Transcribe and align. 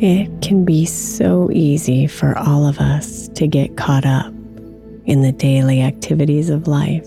It 0.00 0.40
can 0.40 0.64
be 0.64 0.86
so 0.86 1.50
easy 1.52 2.06
for 2.06 2.38
all 2.38 2.66
of 2.66 2.78
us 2.78 3.28
to 3.34 3.46
get 3.46 3.76
caught 3.76 4.06
up 4.06 4.32
in 5.04 5.20
the 5.20 5.30
daily 5.30 5.82
activities 5.82 6.48
of 6.48 6.66
life. 6.66 7.06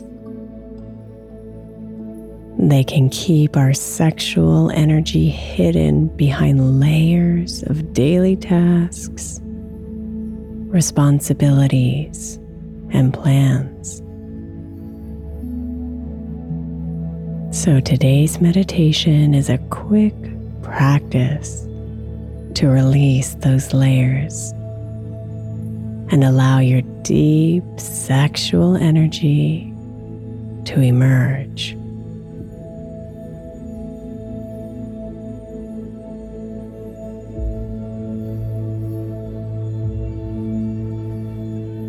They 2.60 2.84
can 2.84 3.10
keep 3.10 3.58
our 3.58 3.74
sexual 3.74 4.70
energy 4.70 5.28
hidden 5.28 6.10
behind 6.10 6.80
layers 6.80 7.64
of 7.64 7.94
daily 7.94 8.36
tasks, 8.36 9.40
responsibilities, 9.42 12.38
and 12.92 13.12
plans. 13.12 14.04
So 17.58 17.80
today's 17.80 18.40
meditation 18.40 19.34
is 19.34 19.50
a 19.50 19.58
quick 19.70 20.14
practice 20.62 21.68
to 22.56 22.68
release 22.68 23.36
those 23.36 23.74
layers 23.74 24.52
and 26.12 26.24
allow 26.24 26.60
your 26.60 26.82
deep 27.02 27.64
sexual 27.78 28.76
energy 28.76 29.74
to 30.66 30.80
emerge. 30.80 31.76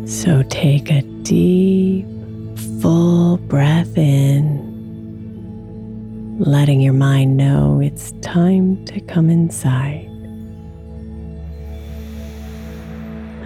So 0.07 0.43
take 0.49 0.89
a 0.91 1.01
deep, 1.21 2.07
full 2.81 3.37
breath 3.37 3.97
in, 3.97 4.63
letting 6.39 6.81
your 6.81 6.93
mind 6.93 7.37
know 7.37 7.79
it's 7.79 8.11
time 8.21 8.83
to 8.85 8.99
come 9.01 9.29
inside. 9.29 10.14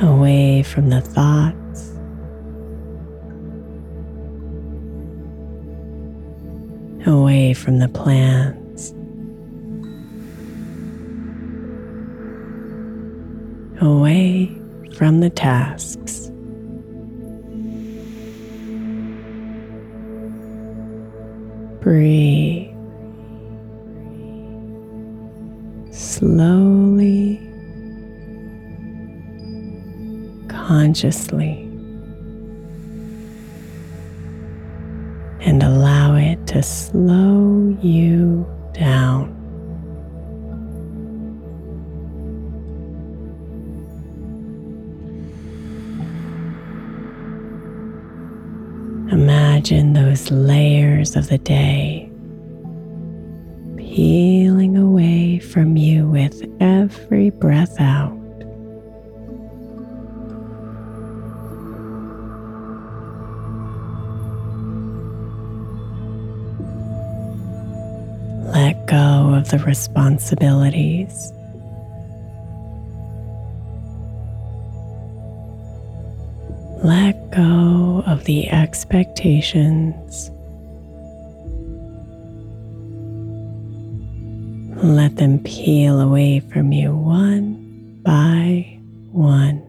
Away 0.02 0.64
from 0.64 0.90
the 0.90 1.02
thoughts. 1.02 1.92
Away 7.06 7.54
from 7.54 7.80
the 7.80 7.90
plans. 7.90 8.94
Away 13.82 14.58
from 14.96 15.20
the 15.20 15.30
tasks. 15.30 16.32
Breathe. 21.82 22.74
Slowly 25.92 26.99
consciously 30.70 31.62
and 35.42 35.64
allow 35.64 36.14
it 36.14 36.46
to 36.46 36.62
slow 36.62 37.76
you 37.82 38.48
down. 38.74 39.36
Imagine 49.12 49.94
those 49.94 50.30
layers 50.30 51.16
of 51.16 51.30
the 51.30 51.40
day 51.40 52.12
peeling 53.76 54.78
away 54.78 55.40
from 55.40 55.76
you 55.78 56.08
with 56.08 56.44
every 56.62 57.32
breath 57.32 57.82
out. 57.82 58.19
Let 68.70 68.86
go 68.86 69.34
of 69.34 69.50
the 69.50 69.58
responsibilities. 69.58 71.34
Let 76.84 77.32
go 77.32 78.04
of 78.06 78.26
the 78.26 78.48
expectations. 78.52 80.30
Let 84.84 85.16
them 85.16 85.40
peel 85.40 86.00
away 86.00 86.40
from 86.40 86.72
you 86.72 86.96
one 86.96 88.02
by 88.04 88.80
one. 89.12 89.69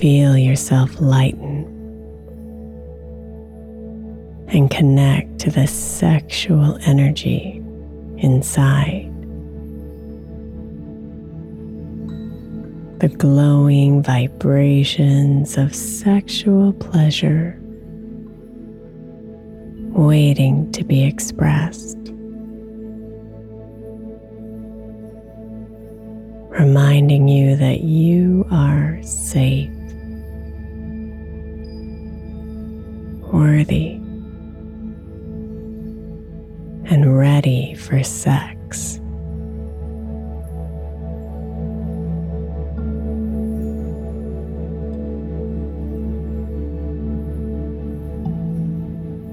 Feel 0.00 0.38
yourself 0.38 0.98
lighten 0.98 1.66
and 4.48 4.70
connect 4.70 5.38
to 5.40 5.50
the 5.50 5.66
sexual 5.66 6.78
energy 6.86 7.62
inside. 8.16 9.12
The 13.00 13.08
glowing 13.08 14.02
vibrations 14.02 15.58
of 15.58 15.74
sexual 15.74 16.72
pleasure 16.72 17.60
waiting 19.92 20.72
to 20.72 20.82
be 20.82 21.04
expressed. 21.04 21.98
Reminding 26.48 27.28
you 27.28 27.54
that 27.56 27.82
you 27.82 28.46
are 28.50 28.98
safe, 29.02 29.70
worthy, 33.40 33.92
and 36.92 37.16
ready 37.16 37.74
for 37.74 38.02
sex. 38.02 38.96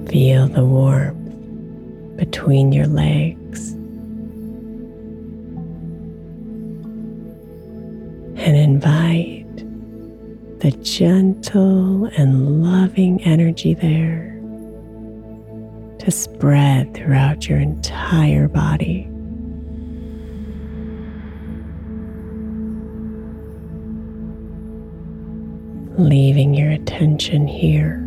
Feel 0.10 0.48
the 0.48 0.63
warmth 0.63 2.15
between 2.15 2.71
your 2.71 2.88
legs 2.88 3.71
and 8.38 8.56
invite 8.56 9.37
the 10.69 10.78
gentle 10.84 12.08
and 12.18 12.62
loving 12.62 13.24
energy 13.24 13.74
there 13.74 14.34
to 15.98 16.12
spread 16.12 16.94
throughout 16.94 17.48
your 17.48 17.58
entire 17.58 18.50
body. 18.50 19.08
Leaving 25.98 26.54
your 26.54 26.72
attention 26.72 27.48
here. 27.48 28.04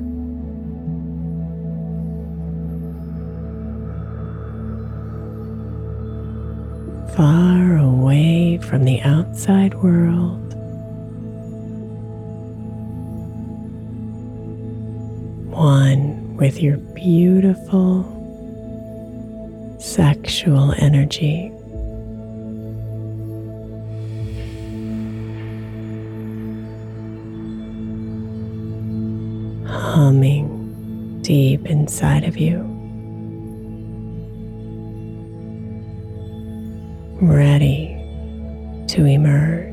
Far 7.17 7.79
away 7.79 8.59
from 8.59 8.85
the 8.85 9.01
outside 9.01 9.73
world. 9.77 10.50
One 15.70 16.37
with 16.37 16.61
your 16.61 16.78
beautiful 16.78 18.02
sexual 19.78 20.75
energy. 20.78 21.52
Humming 29.64 31.20
deep 31.22 31.64
inside 31.67 32.25
of 32.25 32.37
you. 32.37 32.67
Ready 37.22 37.94
to 38.88 39.05
emerge. 39.05 39.69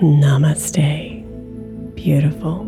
Namaste, 0.00 1.24
beautiful. 1.96 2.67